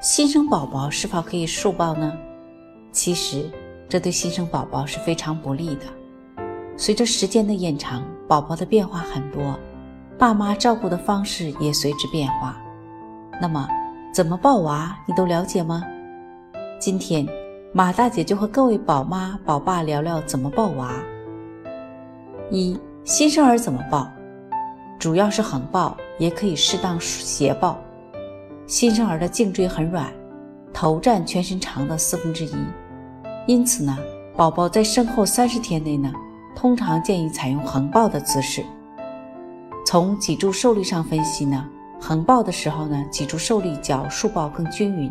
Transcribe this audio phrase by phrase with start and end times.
[0.00, 2.10] 新生宝宝是否可以竖抱呢？
[2.90, 3.50] 其实，
[3.86, 5.82] 这对新生宝宝是非常不利的。
[6.74, 9.60] 随着时间的延长，宝宝的变化很多，
[10.18, 12.58] 爸妈照顾的方式也随之变化。
[13.42, 13.68] 那么，
[14.10, 15.84] 怎么抱娃，你都了解吗？
[16.78, 17.28] 今天，
[17.74, 20.94] 马大姐就和各位宝妈宝爸聊聊怎么抱娃。
[22.50, 24.10] 一、新生儿怎么抱？
[24.98, 27.78] 主要是横抱，也可以适当斜抱。
[28.70, 30.06] 新生儿的颈椎很软，
[30.72, 32.54] 头占全身长的四分之一，
[33.48, 33.98] 因此呢，
[34.36, 36.12] 宝宝在生后三十天内呢，
[36.54, 38.64] 通常建议采用横抱的姿势。
[39.84, 41.68] 从脊柱受力上分析呢，
[42.00, 45.10] 横抱的时候呢，脊柱受力较竖抱更均匀。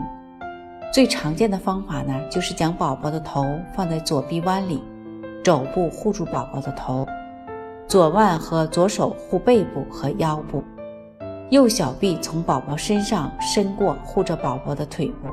[0.93, 4.81] 最常见的方法呢，就是将宝宝的头放在左臂弯里，
[5.43, 7.05] 肘部护住宝宝的头，
[7.89, 10.63] 左腕和左手护背部和腰部。
[11.49, 15.27] 右小臂从宝宝身上伸过，护着宝宝的腿部，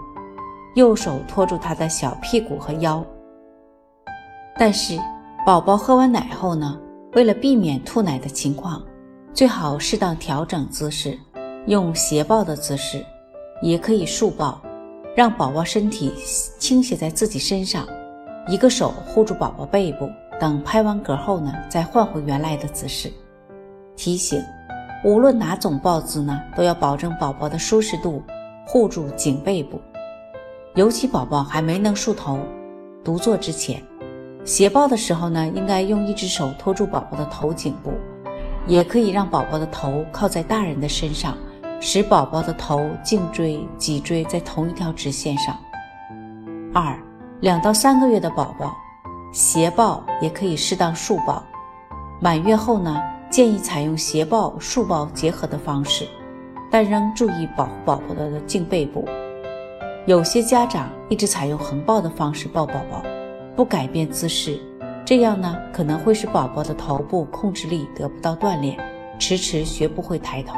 [0.75, 3.05] 右手托住他的小屁股和腰。
[4.59, 4.99] 但是，
[5.45, 6.79] 宝宝喝完奶后呢，
[7.13, 8.83] 为了避免吐奶的情况，
[9.35, 11.19] 最好适当调整姿势，
[11.67, 13.05] 用斜抱的姿势，
[13.61, 14.59] 也可以竖抱，
[15.15, 16.15] 让宝宝身体
[16.59, 17.87] 倾斜在自己身上，
[18.49, 20.09] 一个手护住宝宝背部，
[20.41, 23.13] 等拍完嗝后呢，再换回原来的姿势。
[23.95, 24.43] 提醒。
[25.05, 28.23] 无论哪种抱姿呢，都要保证宝宝的舒适度，
[28.67, 29.81] 护住颈背部。
[30.75, 32.39] 尤其宝宝还没能竖头，
[33.05, 33.83] 独坐之前，
[34.45, 37.93] 斜抱的时候呢，应该用一只手托住宝宝的头颈部，
[38.67, 41.37] 也可以让宝宝的头靠在大人的身上，
[41.81, 45.57] 使宝宝的头、颈椎、脊椎在同一条直线上。
[46.75, 46.99] 二，
[47.41, 48.75] 两到三个月的宝宝，
[49.33, 51.43] 斜抱也可以适当竖抱。
[52.21, 53.01] 满月后呢？
[53.31, 56.07] 建议采用斜抱、竖抱结合的方式，
[56.71, 59.05] 但仍注意保护宝宝的颈背部。
[60.07, 63.03] 有些家长一直采用横抱的方式抱宝宝，
[63.57, 64.59] 不改变姿势，
[65.05, 68.79] 这样呢可能会使宝宝的头部控制力得不到锻炼，
[69.19, 70.55] 迟迟学不会抬头。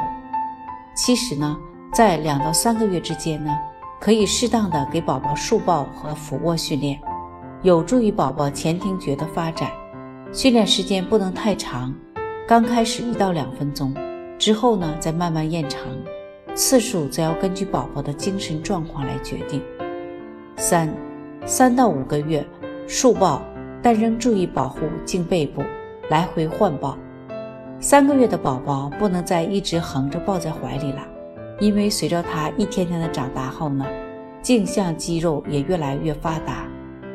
[0.95, 1.57] 其实呢，
[1.91, 3.57] 在两到三个月之间呢，
[3.99, 6.99] 可以适当的给宝宝竖抱和俯卧训练，
[7.63, 9.71] 有助于宝宝前庭觉的发展。
[10.31, 11.91] 训练时间不能太长。
[12.49, 13.93] 刚开始一到两分钟，
[14.39, 15.83] 之后呢再慢慢延长，
[16.55, 19.61] 次数则要根据宝宝的精神状况来决定。
[20.57, 20.91] 三，
[21.45, 22.43] 三到五个月
[22.87, 23.39] 竖抱，
[23.83, 25.61] 但仍注意保护颈背部，
[26.09, 26.97] 来回换抱。
[27.79, 31.07] 三个月的宝宝不能再一直横着抱在怀里了，
[31.59, 33.85] 因为随着他一天天的长大后呢，
[34.41, 36.67] 颈项肌肉也越来越发达，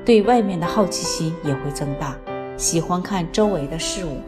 [0.04, 2.16] 对外面的好奇心也会增大，
[2.56, 4.18] 喜欢看周围的事物。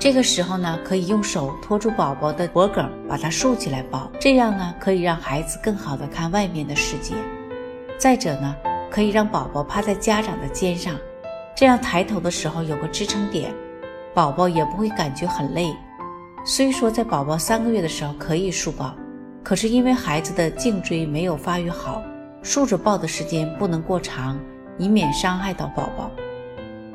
[0.00, 7.14] 这个时候呢，可以用手托住宝宝的脖颈，把它竖起来抱，这样呢，可以让孩子更好的看外面的世界。
[7.98, 8.56] 再者呢，
[8.90, 10.96] 可以让宝宝趴在家长的肩上，
[11.54, 13.52] 这样抬头的时候有个支撑点，
[14.14, 15.70] 宝宝也不会感觉很累。
[16.46, 18.94] 虽说在宝宝三个月的时候可以竖抱，
[19.44, 22.02] 可是因为孩子的颈椎没有发育好，
[22.42, 24.40] 竖着抱的时间不能过长，
[24.78, 26.10] 以免伤害到宝宝。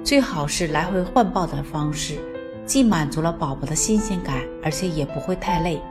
[0.04, 2.18] 最好是来回换抱的方式。
[2.66, 5.82] 既满足了宝宝的新鲜感，而且也不会太累。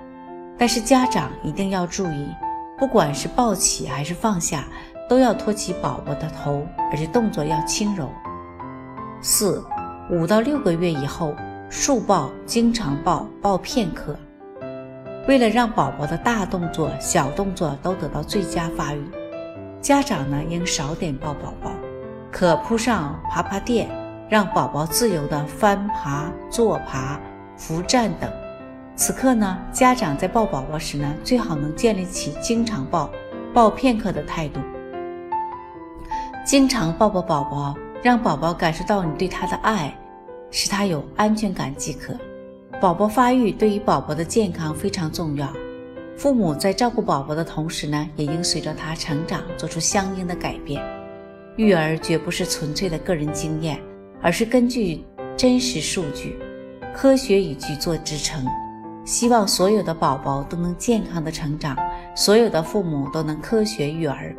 [0.58, 2.28] 但是家长一定要注意，
[2.78, 4.64] 不管是抱起还是放下，
[5.08, 8.08] 都要托起宝宝的头，而且动作要轻柔。
[9.20, 9.64] 四、
[10.10, 11.34] 五到六个月以后，
[11.68, 14.16] 竖抱、经常抱、抱片刻。
[15.26, 19.02] 为了让宝宝的大动作、小动作都得到最佳发育，
[19.80, 21.70] 家长呢应少点抱宝宝，
[22.30, 23.88] 可铺上爬爬垫。
[24.28, 27.20] 让宝宝自由的翻爬、坐爬、
[27.56, 28.30] 扶站等。
[28.96, 33.10] 此刻呢，家长在抱宝宝时呢，最好能建立起经常抱、
[33.52, 34.60] 抱片刻的态度。
[36.44, 39.92] 经常抱抱宝宝，让宝宝感受到你对他的爱，
[40.50, 42.14] 使他有安全感即可。
[42.80, 45.48] 宝宝发育对于宝宝的健康非常重要，
[46.16, 50.82] 父母在照顾宝宝的同时呢，也应随着他成长做出相应的改变。
[51.56, 53.80] 育儿绝不是纯粹的个人经验。
[54.24, 55.04] 而是根据
[55.36, 56.38] 真实数据、
[56.94, 58.42] 科学语句做支撑，
[59.04, 61.76] 希望所有的宝宝都能健康的成长，
[62.16, 64.34] 所有的父母都能科学育儿。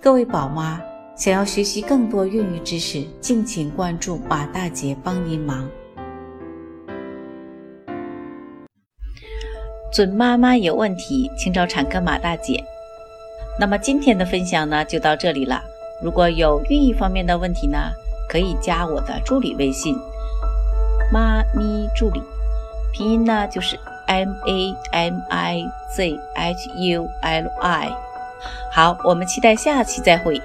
[0.00, 0.80] 各位宝妈
[1.14, 5.68] 想要学习更多孕育知识，敬请关注马大姐帮您忙。
[9.92, 12.64] 准妈妈有问题，请找产科马大姐。
[13.60, 15.60] 那么今天的分享呢，就到这里了。
[16.02, 17.76] 如果有孕育方面的问题呢，
[18.32, 19.94] 可以加我的助理微信
[21.12, 22.22] “妈咪助理”，
[22.90, 27.92] 拼音呢就是 M A M I Z H U L I。
[28.72, 30.40] 好，我们期待下期再会。